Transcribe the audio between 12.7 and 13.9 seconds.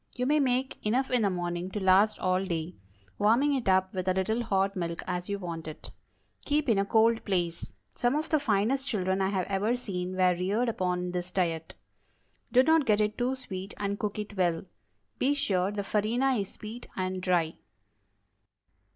get it too sweet,